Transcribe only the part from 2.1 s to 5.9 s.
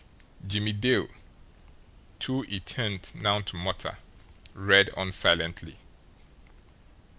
too intent now to mutter, read on silently.